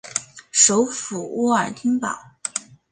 [0.49, 2.31] 首府沃尔丁堡。